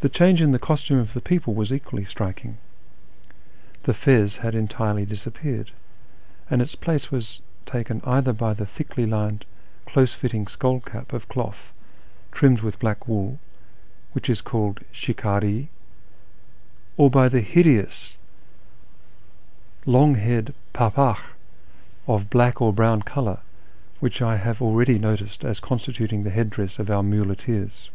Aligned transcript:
The 0.00 0.08
change 0.08 0.40
in 0.40 0.52
the 0.52 0.58
costume 0.58 0.96
of 0.98 1.12
the 1.12 1.20
people 1.20 1.52
was 1.52 1.70
equally 1.70 2.06
striking: 2.06 2.56
the 3.82 3.92
fez 3.92 4.38
had 4.38 4.54
entirely 4.54 5.04
disappeared, 5.04 5.72
and 6.48 6.62
its 6.62 6.74
place 6.74 7.12
was 7.12 7.42
taken 7.66 8.00
either 8.06 8.32
by 8.32 8.54
the 8.54 8.64
thickly 8.64 9.04
lined, 9.04 9.44
close 9.84 10.14
fitting 10.14 10.46
skull 10.46 10.80
cap 10.80 11.12
of 11.12 11.28
cloth 11.28 11.70
trimmed 12.32 12.60
with 12.62 12.78
black 12.78 13.06
wool, 13.06 13.38
which 14.12 14.30
is 14.30 14.40
called" 14.40 14.80
shikciH" 14.90 15.68
or 16.96 17.10
by 17.10 17.28
the 17.28 17.42
hideous 17.42 18.14
long 19.84 20.14
haired 20.14 20.54
pdpdkh 20.72 21.20
of 22.06 22.30
black 22.30 22.62
or 22.62 22.72
brown 22.72 23.02
colour 23.02 23.40
which 24.00 24.22
I 24.22 24.38
have 24.38 24.62
already 24.62 24.98
noticed 24.98 25.44
as 25.44 25.60
constituting 25.60 26.22
the 26.24 26.30
head 26.30 26.48
dress 26.48 26.78
of 26.78 26.90
our 26.90 27.02
muleteers. 27.02 27.90